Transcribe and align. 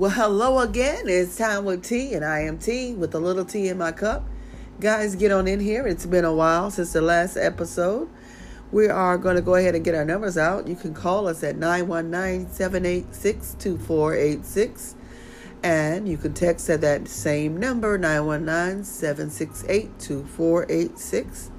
Well, 0.00 0.12
hello 0.12 0.60
again. 0.60 1.10
It's 1.10 1.36
time 1.36 1.66
with 1.66 1.84
T, 1.84 2.14
and 2.14 2.24
I 2.24 2.40
am 2.40 2.56
T 2.56 2.94
with 2.94 3.14
a 3.14 3.18
little 3.18 3.44
tea 3.44 3.68
in 3.68 3.76
my 3.76 3.92
cup. 3.92 4.24
Guys, 4.80 5.14
get 5.14 5.30
on 5.30 5.46
in 5.46 5.60
here. 5.60 5.86
It's 5.86 6.06
been 6.06 6.24
a 6.24 6.32
while 6.32 6.70
since 6.70 6.94
the 6.94 7.02
last 7.02 7.36
episode. 7.36 8.08
We 8.72 8.88
are 8.88 9.18
going 9.18 9.36
to 9.36 9.42
go 9.42 9.56
ahead 9.56 9.74
and 9.74 9.84
get 9.84 9.94
our 9.94 10.06
numbers 10.06 10.38
out. 10.38 10.66
You 10.66 10.74
can 10.74 10.94
call 10.94 11.28
us 11.28 11.44
at 11.44 11.58
919 11.58 12.50
786 12.50 13.56
2486. 13.58 14.94
And 15.62 16.08
you 16.08 16.16
can 16.16 16.32
text 16.32 16.70
at 16.70 16.80
that 16.80 17.06
same 17.06 17.58
number, 17.58 17.98
919 17.98 18.84
768 18.84 19.98
2486, 19.98 21.50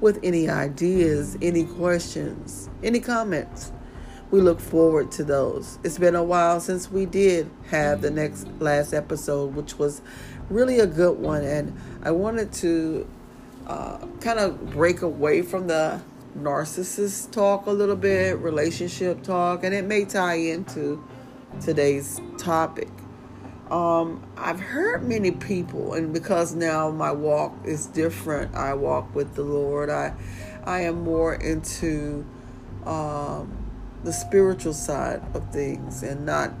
with 0.00 0.20
any 0.22 0.48
ideas, 0.48 1.36
any 1.42 1.64
questions, 1.64 2.70
any 2.80 3.00
comments. 3.00 3.72
We 4.30 4.42
look 4.42 4.60
forward 4.60 5.10
to 5.12 5.24
those. 5.24 5.78
It's 5.82 5.96
been 5.96 6.14
a 6.14 6.22
while 6.22 6.60
since 6.60 6.90
we 6.90 7.06
did 7.06 7.50
have 7.70 8.02
the 8.02 8.10
next 8.10 8.46
last 8.60 8.92
episode, 8.92 9.54
which 9.54 9.78
was 9.78 10.02
really 10.50 10.80
a 10.80 10.86
good 10.86 11.18
one. 11.18 11.44
And 11.44 11.74
I 12.02 12.10
wanted 12.10 12.52
to 12.54 13.08
uh, 13.66 14.06
kind 14.20 14.38
of 14.38 14.70
break 14.72 15.00
away 15.00 15.40
from 15.40 15.66
the 15.66 16.02
narcissist 16.36 17.30
talk 17.30 17.64
a 17.66 17.70
little 17.70 17.96
bit, 17.96 18.38
relationship 18.38 19.22
talk, 19.22 19.64
and 19.64 19.74
it 19.74 19.86
may 19.86 20.04
tie 20.04 20.34
into 20.34 21.02
today's 21.62 22.20
topic. 22.36 22.90
Um, 23.70 24.22
I've 24.36 24.60
heard 24.60 25.08
many 25.08 25.30
people, 25.30 25.94
and 25.94 26.12
because 26.12 26.54
now 26.54 26.90
my 26.90 27.12
walk 27.12 27.54
is 27.64 27.86
different, 27.86 28.54
I 28.54 28.74
walk 28.74 29.14
with 29.14 29.34
the 29.34 29.42
Lord. 29.42 29.88
I, 29.88 30.14
I 30.64 30.80
am 30.82 31.02
more 31.02 31.34
into 31.34 32.26
um, 32.86 33.67
the 34.04 34.12
spiritual 34.12 34.72
side 34.72 35.22
of 35.34 35.50
things 35.52 36.02
and 36.02 36.24
not 36.24 36.52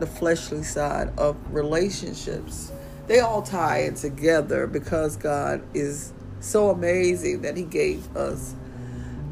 the 0.00 0.06
fleshly 0.06 0.62
side 0.62 1.10
of 1.18 1.36
relationships. 1.52 2.70
They 3.06 3.20
all 3.20 3.42
tie 3.42 3.82
in 3.82 3.94
together 3.94 4.66
because 4.66 5.16
God 5.16 5.62
is 5.74 6.12
so 6.40 6.70
amazing 6.70 7.42
that 7.42 7.56
He 7.56 7.62
gave 7.62 8.14
us 8.16 8.54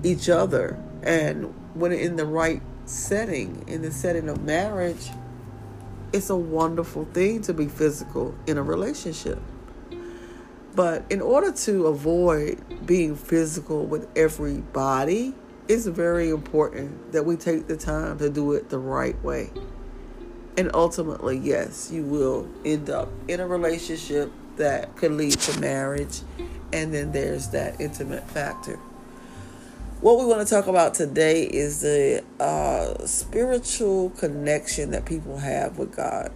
each 0.03 0.28
other. 0.28 0.78
And 1.03 1.55
when 1.75 1.92
in 1.92 2.17
the 2.17 2.27
right 2.27 2.62
setting, 2.87 3.65
in 3.67 3.83
the 3.83 3.91
setting 3.91 4.28
of 4.28 4.42
marriage, 4.42 5.11
it's 6.12 6.31
a 6.31 6.37
wonderful 6.37 7.05
thing 7.06 7.42
to 7.42 7.53
be 7.53 7.67
physical 7.67 8.34
in 8.47 8.56
a 8.56 8.62
relationship. 8.62 9.41
But 10.75 11.05
in 11.11 11.20
order 11.20 11.53
to 11.53 11.87
avoid 11.87 12.87
being 12.87 13.17
physical 13.17 13.84
with 13.84 14.09
everybody, 14.17 15.34
it's 15.69 15.87
very 15.87 16.31
important 16.31 17.12
that 17.12 17.25
we 17.25 17.37
take 17.37 17.67
the 17.67 17.77
time 17.77 18.19
to 18.19 18.29
do 18.29 18.53
it 18.53 18.69
the 18.69 18.79
right 18.79 19.23
way. 19.25 19.51
And 20.56 20.71
ultimately, 20.75 21.39
yes, 21.39 21.91
you 21.91 22.03
will 22.03 22.48
end 22.65 22.91
up 22.91 23.09
in 23.29 23.41
a 23.41 23.47
relationship 23.47 24.31
that 24.56 24.95
could 24.97 25.12
lead 25.12 25.33
to 25.33 25.61
marriage. 25.61 26.21
And 26.73 26.93
then 26.93 27.12
there's 27.12 27.48
that 27.48 27.81
intimate 27.81 28.29
factor. 28.31 28.79
What 30.01 30.19
we 30.19 30.27
want 30.27 30.47
to 30.47 30.55
talk 30.55 30.67
about 30.67 30.95
today 30.95 31.45
is 31.45 31.81
the 31.81 32.23
uh, 32.39 33.06
spiritual 33.06 34.11
connection 34.11 34.91
that 34.91 35.06
people 35.06 35.39
have 35.39 35.78
with 35.78 35.97
God. 35.97 36.31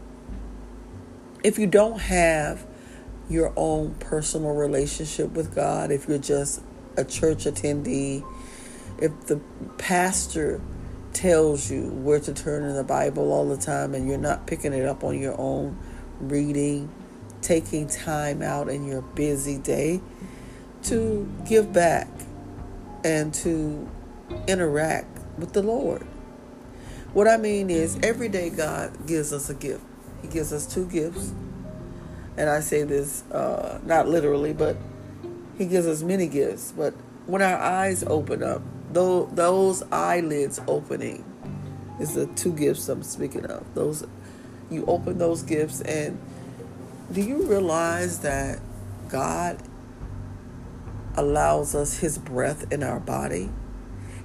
If 1.45 1.59
you 1.59 1.67
don't 1.67 2.01
have 2.01 2.67
your 3.29 3.53
own 3.57 3.95
personal 3.97 4.55
relationship 4.55 5.33
with 5.33 5.55
God, 5.55 5.91
if 5.91 6.09
you're 6.09 6.19
just 6.19 6.63
a 6.97 7.05
church 7.05 7.45
attendee, 7.45 8.25
if 9.01 9.27
the 9.27 9.41
pastor 9.77 10.61
tells 11.13 11.71
you 11.71 11.89
where 11.91 12.21
to 12.21 12.33
turn 12.33 12.63
in 12.65 12.75
the 12.75 12.85
Bible 12.85 13.33
all 13.33 13.49
the 13.49 13.57
time 13.57 13.95
and 13.95 14.09
you're 14.09 14.19
not 14.19 14.47
picking 14.47 14.73
it 14.73 14.85
up 14.85 15.03
on 15.03 15.19
your 15.19 15.39
own 15.41 15.77
reading, 16.21 16.91
taking 17.41 17.87
time 17.87 18.43
out 18.43 18.69
in 18.69 18.87
your 18.87 19.03
busy 19.03 19.59
day 19.59 20.01
to 20.85 21.29
give 21.49 21.73
back 21.73 22.09
and 23.05 23.33
to 23.33 23.89
interact 24.47 25.19
with 25.39 25.53
the 25.53 25.63
Lord. 25.63 26.03
What 27.15 27.27
I 27.27 27.37
mean 27.37 27.71
is, 27.71 27.99
every 28.03 28.29
day 28.29 28.51
God 28.51 29.07
gives 29.07 29.33
us 29.33 29.49
a 29.49 29.55
gift. 29.55 29.85
He 30.23 30.29
gives 30.29 30.53
us 30.53 30.67
two 30.73 30.87
gifts. 30.87 31.33
And 32.37 32.49
I 32.49 32.61
say 32.61 32.83
this 32.85 33.25
uh, 33.33 33.81
not 33.85 34.09
literally, 34.09 34.53
but 34.53 34.77
He 35.57 35.67
gives 35.67 35.87
us 35.87 36.03
many 36.03 36.29
gifts. 36.29 36.73
But 36.77 36.95
when 37.27 37.43
our 37.43 37.57
eyes 37.57 38.05
open 38.05 38.43
up, 38.43 38.63
though 38.93 39.27
those 39.27 39.83
eyelids 39.93 40.61
opening 40.67 41.25
is 42.01 42.15
the 42.15 42.27
two 42.27 42.53
gifts 42.53 42.89
I'm 42.89 43.03
speaking 43.03 43.47
of. 43.47 43.75
Those 43.75 44.07
you 44.71 44.85
open 44.87 45.19
those 45.19 45.43
gifts, 45.43 45.81
and 45.81 46.19
do 47.11 47.23
you 47.23 47.47
realize 47.47 48.21
that 48.21 48.61
God 49.09 49.63
allows 51.19 51.75
us 51.75 51.99
his 51.99 52.17
breath 52.17 52.73
in 52.73 52.83
our 52.83 53.01
body. 53.01 53.51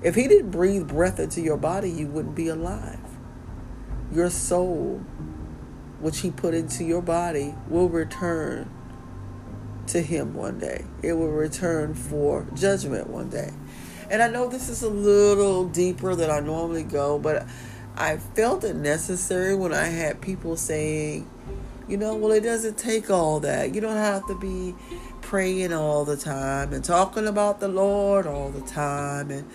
If 0.03 0.15
he 0.15 0.27
didn't 0.27 0.51
breathe 0.51 0.87
breath 0.87 1.19
into 1.19 1.41
your 1.41 1.57
body, 1.57 1.89
you 1.89 2.07
wouldn't 2.07 2.35
be 2.35 2.49
alive. 2.49 2.99
Your 4.11 4.29
soul, 4.29 5.01
which 5.99 6.19
he 6.19 6.29
put 6.29 6.53
into 6.53 6.83
your 6.83 7.01
body, 7.01 7.55
will 7.67 7.89
return 7.89 8.69
to 9.87 10.01
him 10.01 10.35
one 10.35 10.59
day. 10.59 10.85
It 11.01 11.13
will 11.13 11.31
return 11.31 11.95
for 11.95 12.45
judgment 12.53 13.07
one 13.09 13.29
day. 13.29 13.51
And 14.09 14.21
I 14.21 14.27
know 14.27 14.47
this 14.47 14.69
is 14.69 14.83
a 14.83 14.89
little 14.89 15.67
deeper 15.67 16.15
than 16.15 16.29
I 16.29 16.39
normally 16.39 16.83
go, 16.83 17.19
but 17.19 17.45
I 17.95 18.17
felt 18.17 18.63
it 18.63 18.75
necessary 18.75 19.55
when 19.55 19.73
I 19.73 19.85
had 19.85 20.21
people 20.21 20.55
saying, 20.57 21.29
you 21.87 21.97
know, 21.97 22.15
well, 22.15 22.31
it 22.31 22.41
doesn't 22.41 22.77
take 22.77 23.09
all 23.09 23.39
that. 23.41 23.75
You 23.75 23.81
don't 23.81 23.97
have 23.97 24.25
to 24.27 24.35
be 24.35 24.75
praying 25.21 25.73
all 25.73 26.05
the 26.05 26.17
time 26.17 26.73
and 26.73 26.83
talking 26.83 27.27
about 27.27 27.59
the 27.59 27.67
Lord 27.67 28.25
all 28.25 28.49
the 28.49 28.61
time 28.61 29.31
and, 29.31 29.49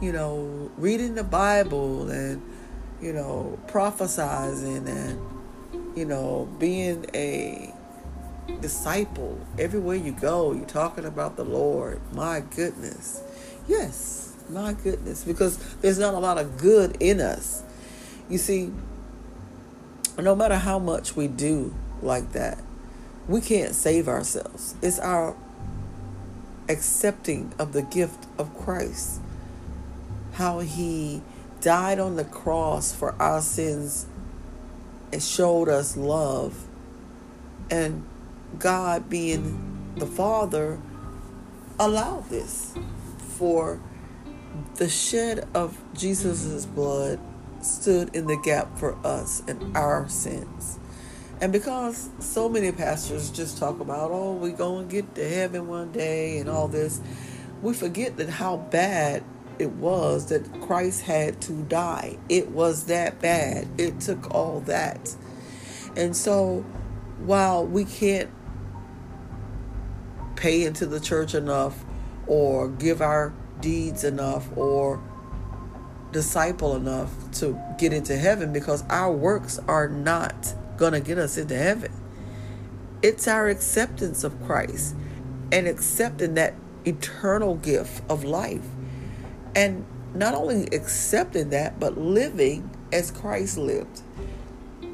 you 0.00 0.12
know, 0.12 0.70
reading 0.76 1.14
the 1.14 1.24
Bible 1.24 2.10
and, 2.10 2.42
you 3.00 3.12
know, 3.12 3.58
prophesizing 3.66 4.86
and, 4.86 5.96
you 5.96 6.04
know, 6.04 6.48
being 6.58 7.06
a 7.14 7.72
disciple. 8.60 9.38
Everywhere 9.58 9.96
you 9.96 10.12
go, 10.12 10.52
you're 10.52 10.64
talking 10.66 11.04
about 11.04 11.36
the 11.36 11.44
Lord. 11.44 12.00
My 12.12 12.40
goodness. 12.40 13.22
Yes, 13.68 14.34
my 14.48 14.72
goodness. 14.72 15.24
Because 15.24 15.58
there's 15.76 15.98
not 15.98 16.14
a 16.14 16.18
lot 16.18 16.38
of 16.38 16.58
good 16.58 16.96
in 17.00 17.20
us. 17.20 17.62
You 18.28 18.38
see, 18.38 18.72
no 20.18 20.34
matter 20.34 20.56
how 20.56 20.78
much 20.78 21.16
we 21.16 21.28
do 21.28 21.74
like 22.00 22.32
that, 22.32 22.58
we 23.28 23.40
can't 23.40 23.74
save 23.74 24.08
ourselves. 24.08 24.74
It's 24.82 24.98
our 24.98 25.36
accepting 26.68 27.52
of 27.58 27.72
the 27.72 27.82
gift 27.82 28.26
of 28.38 28.56
Christ. 28.56 29.20
How 30.32 30.60
he 30.60 31.22
died 31.60 31.98
on 31.98 32.16
the 32.16 32.24
cross 32.24 32.92
for 32.92 33.14
our 33.20 33.40
sins 33.40 34.06
and 35.12 35.22
showed 35.22 35.68
us 35.68 35.96
love. 35.96 36.66
And 37.70 38.04
God, 38.58 39.08
being 39.08 39.92
the 39.96 40.06
Father, 40.06 40.80
allowed 41.78 42.28
this 42.28 42.74
for 43.42 43.80
the 44.76 44.88
shed 44.88 45.48
of 45.52 45.76
Jesus' 45.94 46.64
blood 46.64 47.18
stood 47.60 48.14
in 48.14 48.28
the 48.28 48.36
gap 48.36 48.78
for 48.78 48.96
us 49.04 49.42
and 49.48 49.76
our 49.76 50.08
sins. 50.08 50.78
And 51.40 51.50
because 51.52 52.08
so 52.20 52.48
many 52.48 52.70
pastors 52.70 53.32
just 53.32 53.58
talk 53.58 53.80
about, 53.80 54.12
oh, 54.12 54.34
we're 54.34 54.52
going 54.52 54.86
to 54.86 54.94
get 54.94 55.16
to 55.16 55.28
heaven 55.28 55.66
one 55.66 55.90
day 55.90 56.38
and 56.38 56.48
all 56.48 56.68
this, 56.68 57.00
we 57.62 57.74
forget 57.74 58.16
that 58.18 58.28
how 58.28 58.58
bad 58.58 59.24
it 59.58 59.72
was 59.72 60.26
that 60.26 60.60
Christ 60.60 61.02
had 61.02 61.40
to 61.40 61.64
die. 61.64 62.18
It 62.28 62.50
was 62.52 62.84
that 62.84 63.20
bad. 63.20 63.66
It 63.76 63.98
took 63.98 64.32
all 64.32 64.60
that. 64.66 65.16
And 65.96 66.14
so 66.14 66.64
while 67.18 67.66
we 67.66 67.86
can't 67.86 68.30
pay 70.36 70.62
into 70.62 70.86
the 70.86 71.00
church 71.00 71.34
enough 71.34 71.84
or 72.32 72.66
give 72.66 73.02
our 73.02 73.30
deeds 73.60 74.04
enough 74.04 74.48
or 74.56 74.98
disciple 76.12 76.74
enough 76.74 77.10
to 77.30 77.60
get 77.76 77.92
into 77.92 78.16
heaven 78.16 78.54
because 78.54 78.82
our 78.88 79.12
works 79.12 79.58
are 79.68 79.86
not 79.86 80.54
going 80.78 80.94
to 80.94 81.00
get 81.00 81.18
us 81.18 81.36
into 81.36 81.54
heaven. 81.54 81.92
It's 83.02 83.28
our 83.28 83.48
acceptance 83.48 84.24
of 84.24 84.42
Christ 84.46 84.96
and 85.52 85.68
accepting 85.68 86.32
that 86.36 86.54
eternal 86.86 87.56
gift 87.56 88.02
of 88.08 88.24
life. 88.24 88.64
And 89.54 89.84
not 90.14 90.32
only 90.32 90.68
accepting 90.74 91.50
that, 91.50 91.78
but 91.78 91.98
living 91.98 92.70
as 92.94 93.10
Christ 93.10 93.58
lived, 93.58 94.00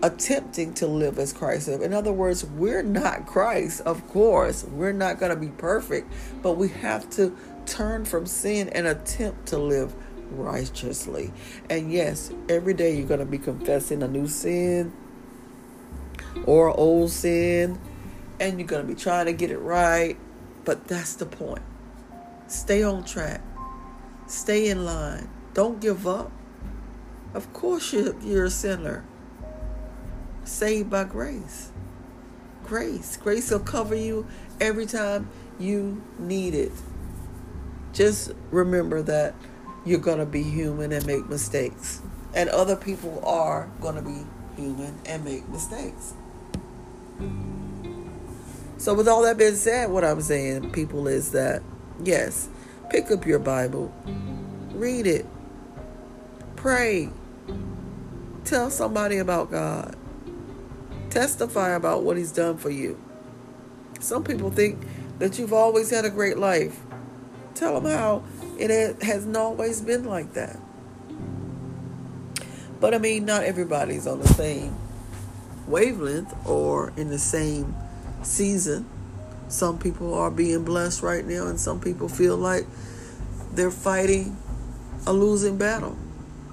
attempting 0.03 0.75
to 0.75 0.87
live 0.87 1.19
as 1.19 1.33
Christ. 1.33 1.69
In 1.69 1.93
other 1.93 2.13
words, 2.13 2.45
we're 2.45 2.83
not 2.83 3.27
Christ, 3.27 3.81
of 3.83 4.07
course. 4.09 4.65
We're 4.65 4.93
not 4.93 5.19
going 5.19 5.31
to 5.31 5.37
be 5.37 5.49
perfect, 5.49 6.13
but 6.43 6.53
we 6.53 6.69
have 6.69 7.09
to 7.11 7.37
turn 7.67 8.05
from 8.05 8.27
sin 8.27 8.69
and 8.71 8.87
attempt 8.87 9.47
to 9.47 9.59
live 9.59 9.95
righteously. 10.31 11.33
And 11.69 11.93
yes, 11.93 12.31
every 12.49 12.75
day 12.75 12.97
you're 12.97 13.07
going 13.07 13.21
to 13.21 13.27
be 13.27 13.39
confessing 13.39 14.03
a 14.03 14.09
new 14.09 14.29
sin 14.29 14.93
or 16.45 16.71
old 16.77 17.11
sin 17.11 17.79
and 18.41 18.59
you're 18.59 18.69
going 18.69 18.87
to 18.87 18.89
be 18.89 18.99
trying 18.99 19.27
to 19.27 19.33
get 19.33 19.51
it 19.51 19.59
right. 19.59 20.17
But 20.65 20.87
that's 20.87 21.15
the 21.15 21.27
point. 21.27 21.63
Stay 22.47 22.83
on 22.83 23.05
track, 23.05 23.43
stay 24.27 24.69
in 24.69 24.85
line, 24.85 25.29
don't 25.55 25.81
give 25.81 26.07
up. 26.07 26.31
Of 27.35 27.53
course, 27.53 27.93
you're, 27.93 28.45
a 28.45 28.51
sinner, 28.51 29.05
saved 30.49 30.91
by 30.91 31.05
grace. 31.05 31.71
Grace. 32.65 33.17
Grace 33.17 33.51
will 33.51 33.61
cover 33.61 33.95
you 33.95 34.27
every 34.61 34.87
time 34.87 35.29
you 35.59 36.03
need 36.19 36.55
it. 36.55 36.73
Just 37.93 38.33
remember 38.51 39.03
that 39.03 39.35
you're 39.85 39.99
going 39.99 40.19
to 40.19 40.27
be 40.27 40.43
human 40.43 40.93
and 40.93 41.07
make 41.07 41.29
mistakes. 41.29 42.03
And 42.35 42.49
other 42.51 42.77
people 42.77 43.23
are 43.25 43.71
going 43.81 43.95
to 43.95 44.03
be 44.03 44.25
human 44.57 44.99
and 45.07 45.25
make 45.25 45.49
mistakes. 45.49 46.15
So, 48.77 48.95
with 48.95 49.09
all 49.09 49.23
that 49.23 49.39
being 49.39 49.57
said, 49.57 49.91
what 49.91 50.05
I'm 50.05 50.21
saying, 50.21 50.71
people, 50.71 51.09
is 51.09 51.33
that 51.33 51.63
yes, 52.05 52.49
pick 52.91 53.11
up 53.11 53.27
your 53.27 53.41
Bible, 53.41 53.93
read 54.73 55.07
it, 55.07 55.27
pray, 56.55 57.11
tell 58.45 58.71
somebody 58.71 59.19
about 59.19 59.51
God, 59.51 59.97
testify 61.11 61.71
about 61.71 62.03
what 62.03 62.17
He's 62.17 62.33
done 62.33 62.57
for 62.57 62.71
you. 62.71 63.01
Some 64.01 64.25
people 64.25 64.51
think 64.51 64.79
that 65.19 65.39
you've 65.39 65.53
always 65.53 65.91
had 65.91 66.05
a 66.05 66.11
great 66.11 66.39
life. 66.39 66.81
Tell 67.55 67.81
them 67.81 67.91
how 67.91 68.23
it 68.59 69.03
hasn't 69.03 69.37
always 69.37 69.81
been 69.81 70.05
like 70.05 70.35
that. 70.35 70.59
But 72.81 72.95
I 72.95 72.99
mean, 72.99 73.25
not 73.25 73.43
everybody's 73.43 74.07
on 74.07 74.21
the 74.21 74.29
same 74.29 74.77
wavelength 75.67 76.35
or 76.47 76.93
in 76.97 77.09
the 77.09 77.19
same 77.19 77.75
season. 78.23 78.87
Some 79.49 79.79
people 79.79 80.15
are 80.15 80.31
being 80.31 80.65
blessed 80.65 81.03
right 81.03 81.25
now, 81.25 81.47
and 81.47 81.59
some 81.59 81.81
people 81.81 82.09
feel 82.09 82.37
like 82.37 82.67
they're 83.53 83.71
fighting 83.71 84.37
a 85.07 85.13
losing 85.13 85.57
battle. 85.57 85.97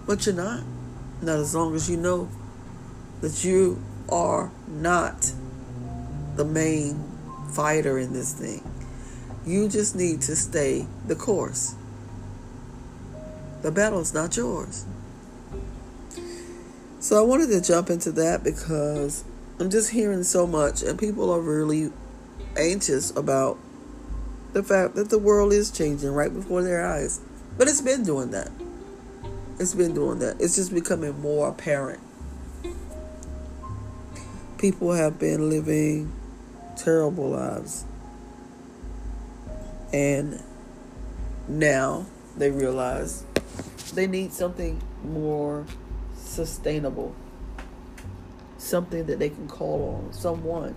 But 0.07 0.25
you're 0.25 0.35
not. 0.35 0.63
Not 1.21 1.39
as 1.39 1.53
long 1.53 1.75
as 1.75 1.89
you 1.89 1.97
know 1.97 2.29
that 3.21 3.43
you 3.43 3.81
are 4.09 4.51
not 4.67 5.31
the 6.35 6.45
main 6.45 7.03
fighter 7.51 7.97
in 7.97 8.13
this 8.13 8.33
thing. 8.33 8.63
You 9.45 9.69
just 9.69 9.95
need 9.95 10.21
to 10.23 10.35
stay 10.35 10.87
the 11.07 11.15
course. 11.15 11.75
The 13.61 13.71
battle's 13.71 14.13
not 14.13 14.35
yours. 14.35 14.85
So 16.99 17.19
I 17.19 17.21
wanted 17.25 17.47
to 17.49 17.61
jump 17.61 17.89
into 17.89 18.11
that 18.13 18.43
because 18.43 19.23
I'm 19.59 19.69
just 19.69 19.91
hearing 19.91 20.23
so 20.23 20.45
much, 20.47 20.81
and 20.81 20.99
people 20.99 21.31
are 21.31 21.39
really 21.39 21.91
anxious 22.57 23.11
about 23.15 23.57
the 24.53 24.63
fact 24.63 24.95
that 24.95 25.09
the 25.09 25.19
world 25.19 25.53
is 25.53 25.69
changing 25.71 26.11
right 26.11 26.33
before 26.33 26.63
their 26.63 26.85
eyes. 26.85 27.21
But 27.57 27.67
it's 27.67 27.81
been 27.81 28.03
doing 28.03 28.31
that. 28.31 28.49
It's 29.59 29.73
been 29.73 29.93
doing 29.93 30.19
that. 30.19 30.41
It's 30.41 30.55
just 30.55 30.73
becoming 30.73 31.19
more 31.21 31.49
apparent. 31.49 31.99
People 34.65 34.93
have 34.93 35.19
been 35.19 35.47
living 35.47 36.11
terrible 36.75 37.29
lives. 37.29 37.85
And 39.93 40.41
now 41.47 42.07
they 42.35 42.49
realize 42.49 43.23
they 43.93 44.07
need 44.07 44.33
something 44.33 44.81
more 45.03 45.67
sustainable 46.15 47.15
something 48.57 49.05
that 49.05 49.19
they 49.19 49.29
can 49.29 49.47
call 49.47 50.03
on, 50.03 50.11
someone, 50.11 50.73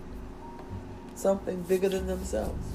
something 1.14 1.62
bigger 1.62 1.88
than 1.88 2.06
themselves. 2.06 2.68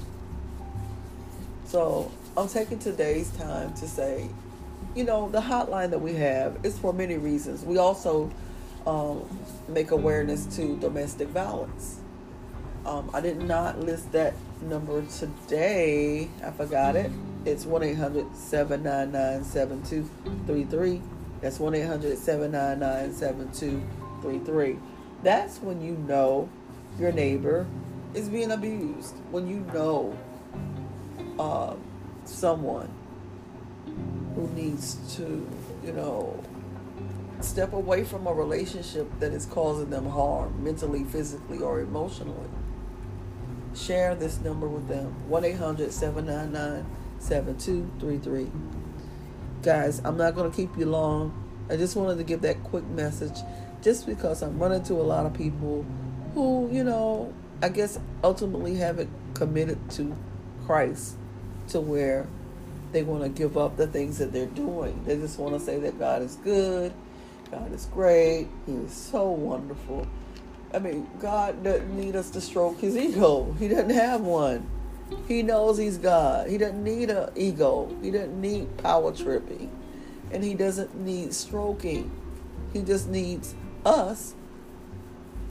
So 1.66 2.10
I'm 2.36 2.48
taking 2.48 2.80
today's 2.80 3.30
time 3.36 3.72
to 3.74 3.86
say, 3.86 4.28
you 4.96 5.04
know, 5.04 5.28
the 5.28 5.42
hotline 5.42 5.90
that 5.90 6.00
we 6.00 6.14
have 6.14 6.58
is 6.64 6.76
for 6.76 6.92
many 6.92 7.18
reasons. 7.18 7.62
We 7.62 7.78
also 7.78 8.32
um, 8.86 9.22
make 9.68 9.90
awareness 9.90 10.46
to 10.56 10.76
domestic 10.78 11.28
violence. 11.28 12.00
Um, 12.84 13.10
I 13.14 13.20
did 13.20 13.40
not 13.40 13.80
list 13.80 14.12
that 14.12 14.34
number 14.62 15.02
today. 15.06 16.28
I 16.44 16.50
forgot 16.50 16.96
it. 16.96 17.10
It's 17.44 17.64
1 17.64 17.82
800 17.82 18.36
799 18.36 19.44
7233. 19.44 21.02
That's 21.40 21.58
1 21.58 21.74
800 21.74 22.18
799 22.18 23.14
7233 23.14 24.78
that's 25.24 25.58
when 25.58 25.80
you 25.80 25.96
know 26.06 26.48
your 26.98 27.10
neighbor 27.10 27.66
is 28.12 28.28
being 28.28 28.52
abused. 28.52 29.14
When 29.30 29.48
you 29.48 29.60
know 29.72 30.16
uh, 31.38 31.74
someone 32.26 32.90
who 34.36 34.48
needs 34.48 34.96
to, 35.16 35.50
you 35.82 35.92
know, 35.92 36.40
step 37.40 37.72
away 37.72 38.04
from 38.04 38.26
a 38.26 38.32
relationship 38.32 39.08
that 39.20 39.32
is 39.32 39.46
causing 39.46 39.90
them 39.90 40.06
harm 40.06 40.62
mentally, 40.62 41.04
physically, 41.04 41.58
or 41.58 41.80
emotionally. 41.80 42.48
Share 43.74 44.14
this 44.14 44.40
number 44.40 44.68
with 44.68 44.88
them 44.88 45.28
1 45.28 45.44
800 45.44 45.92
799 45.92 46.86
7233. 47.18 48.50
Guys, 49.62 50.00
I'm 50.04 50.16
not 50.16 50.34
going 50.34 50.50
to 50.50 50.56
keep 50.56 50.76
you 50.76 50.86
long. 50.86 51.40
I 51.70 51.76
just 51.76 51.96
wanted 51.96 52.18
to 52.18 52.24
give 52.24 52.42
that 52.42 52.62
quick 52.64 52.84
message 52.88 53.38
just 53.82 54.06
because 54.06 54.42
I'm 54.42 54.58
running 54.58 54.82
to 54.84 54.94
a 54.94 55.02
lot 55.02 55.26
of 55.26 55.34
people 55.34 55.84
who, 56.34 56.68
you 56.70 56.84
know, 56.84 57.32
I 57.62 57.68
guess 57.68 57.98
ultimately 58.22 58.76
haven't 58.76 59.10
committed 59.34 59.90
to 59.92 60.16
Christ 60.66 61.16
to 61.68 61.80
where 61.80 62.26
they 62.92 63.02
want 63.02 63.22
to 63.22 63.28
give 63.28 63.56
up 63.56 63.76
the 63.76 63.86
things 63.86 64.18
that 64.18 64.32
they're 64.32 64.46
doing. 64.46 65.02
They 65.04 65.16
just 65.16 65.38
want 65.38 65.54
to 65.54 65.60
say 65.60 65.78
that 65.80 65.98
God 65.98 66.22
is 66.22 66.36
good, 66.36 66.92
God 67.54 67.72
is 67.72 67.86
great, 67.86 68.48
He 68.66 68.72
is 68.72 68.92
so 68.92 69.30
wonderful. 69.30 70.08
I 70.72 70.80
mean, 70.80 71.08
God 71.20 71.62
doesn't 71.62 71.96
need 71.96 72.16
us 72.16 72.30
to 72.30 72.40
stroke 72.40 72.80
His 72.80 72.96
ego. 72.96 73.54
He 73.60 73.68
doesn't 73.68 73.90
have 73.90 74.22
one. 74.22 74.68
He 75.28 75.44
knows 75.44 75.78
He's 75.78 75.96
God. 75.96 76.50
He 76.50 76.58
doesn't 76.58 76.82
need 76.82 77.10
an 77.10 77.30
ego. 77.36 77.94
He 78.02 78.10
doesn't 78.10 78.40
need 78.40 78.76
power 78.78 79.12
tripping. 79.12 79.70
And 80.32 80.42
He 80.42 80.54
doesn't 80.54 80.96
need 80.96 81.32
stroking. 81.32 82.10
He 82.72 82.82
just 82.82 83.08
needs 83.08 83.54
us 83.84 84.34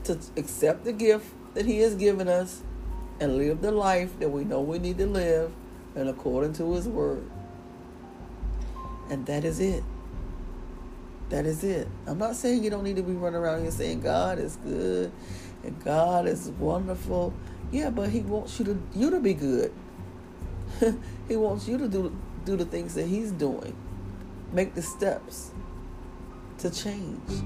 to 0.04 0.18
accept 0.36 0.84
the 0.84 0.92
gift 0.92 1.32
that 1.54 1.64
He 1.64 1.78
has 1.78 1.94
given 1.94 2.28
us 2.28 2.62
and 3.18 3.38
live 3.38 3.62
the 3.62 3.72
life 3.72 4.18
that 4.18 4.28
we 4.28 4.44
know 4.44 4.60
we 4.60 4.78
need 4.78 4.98
to 4.98 5.06
live 5.06 5.52
and 5.94 6.10
according 6.10 6.52
to 6.54 6.74
His 6.74 6.86
Word. 6.86 7.24
And 9.08 9.24
that 9.24 9.44
is 9.46 9.58
it. 9.58 9.84
That 11.30 11.46
is 11.46 11.64
it. 11.64 11.88
I'm 12.06 12.18
not 12.18 12.36
saying 12.36 12.62
you 12.62 12.70
don't 12.70 12.84
need 12.84 12.96
to 12.96 13.02
be 13.02 13.12
running 13.12 13.40
around 13.40 13.62
here 13.62 13.70
saying 13.70 14.00
God 14.00 14.38
is 14.38 14.56
good 14.56 15.10
and 15.62 15.84
God 15.84 16.26
is 16.26 16.50
wonderful. 16.58 17.32
Yeah, 17.72 17.90
but 17.90 18.10
He 18.10 18.20
wants 18.20 18.58
you 18.58 18.64
to 18.66 18.82
you 18.94 19.10
to 19.10 19.20
be 19.20 19.34
good. 19.34 19.72
he 21.28 21.36
wants 21.36 21.68
you 21.68 21.78
to 21.78 21.88
do 21.88 22.16
do 22.44 22.56
the 22.56 22.64
things 22.64 22.94
that 22.94 23.06
He's 23.06 23.32
doing. 23.32 23.74
Make 24.52 24.74
the 24.74 24.82
steps 24.82 25.50
to 26.58 26.70
change. 26.70 27.42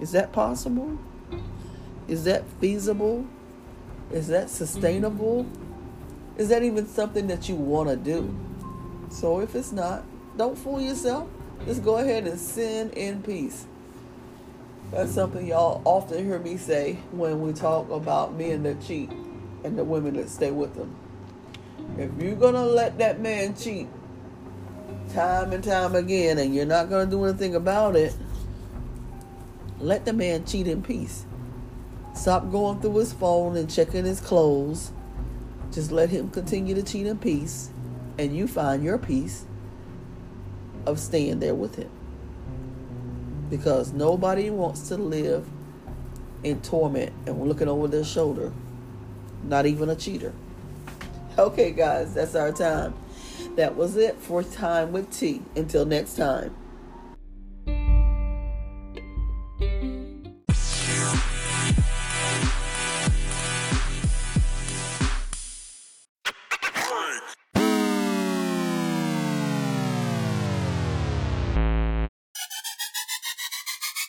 Is 0.00 0.12
that 0.12 0.32
possible? 0.32 0.98
Is 2.08 2.24
that 2.24 2.44
feasible? 2.60 3.26
Is 4.10 4.28
that 4.28 4.50
sustainable? 4.50 5.46
Is 6.36 6.48
that 6.48 6.62
even 6.62 6.86
something 6.86 7.26
that 7.28 7.48
you 7.48 7.54
want 7.54 7.88
to 7.88 7.96
do? 7.96 8.34
So 9.08 9.40
if 9.40 9.54
it's 9.54 9.72
not, 9.72 10.04
don't 10.36 10.58
fool 10.58 10.80
yourself. 10.80 11.28
Just 11.66 11.82
go 11.82 11.96
ahead 11.96 12.26
and 12.26 12.38
sin 12.38 12.90
in 12.90 13.22
peace. 13.22 13.66
That's 14.90 15.12
something 15.12 15.46
y'all 15.46 15.82
often 15.84 16.24
hear 16.24 16.38
me 16.38 16.56
say 16.56 16.98
when 17.10 17.40
we 17.40 17.52
talk 17.52 17.90
about 17.90 18.34
men 18.34 18.62
that 18.64 18.82
cheat 18.82 19.10
and 19.64 19.78
the 19.78 19.84
women 19.84 20.14
that 20.14 20.28
stay 20.28 20.50
with 20.50 20.74
them. 20.74 20.94
If 21.96 22.10
you're 22.20 22.36
going 22.36 22.54
to 22.54 22.62
let 22.62 22.98
that 22.98 23.20
man 23.20 23.56
cheat 23.56 23.88
time 25.12 25.52
and 25.52 25.64
time 25.64 25.94
again 25.94 26.38
and 26.38 26.54
you're 26.54 26.66
not 26.66 26.90
going 26.90 27.06
to 27.06 27.10
do 27.10 27.24
anything 27.24 27.54
about 27.54 27.96
it, 27.96 28.14
let 29.80 30.04
the 30.04 30.12
man 30.12 30.44
cheat 30.44 30.68
in 30.68 30.82
peace. 30.82 31.24
Stop 32.14 32.50
going 32.50 32.80
through 32.80 32.96
his 32.98 33.12
phone 33.12 33.56
and 33.56 33.72
checking 33.72 34.04
his 34.04 34.20
clothes. 34.20 34.92
Just 35.72 35.90
let 35.90 36.10
him 36.10 36.30
continue 36.30 36.74
to 36.74 36.82
cheat 36.82 37.06
in 37.06 37.18
peace, 37.18 37.70
and 38.18 38.36
you 38.36 38.46
find 38.46 38.84
your 38.84 38.98
peace 38.98 39.44
of 40.86 40.98
staying 40.98 41.40
there 41.40 41.54
with 41.54 41.76
him. 41.76 41.90
Because 43.50 43.92
nobody 43.92 44.50
wants 44.50 44.88
to 44.88 44.96
live 44.96 45.48
in 46.42 46.60
torment 46.60 47.12
and 47.26 47.40
looking 47.48 47.68
over 47.68 47.88
their 47.88 48.04
shoulder. 48.04 48.52
Not 49.44 49.66
even 49.66 49.88
a 49.88 49.96
cheater. 49.96 50.32
Okay, 51.36 51.72
guys, 51.72 52.14
that's 52.14 52.36
our 52.36 52.52
time. 52.52 52.94
That 53.56 53.74
was 53.74 53.96
it 53.96 54.14
for 54.20 54.44
Time 54.44 54.92
with 54.92 55.10
T. 55.10 55.42
Until 55.56 55.84
next 55.84 56.14
time. 56.14 56.54